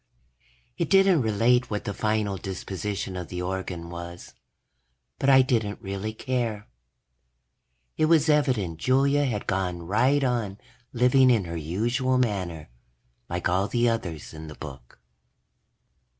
[0.79, 4.33] _It didn't relate what the final disposition of the organ was,
[5.19, 6.67] but I didn't really care.
[7.97, 10.57] It was evident Julia had gone right on
[10.91, 12.71] living in her usual manner,
[13.29, 14.99] like all the others in the book.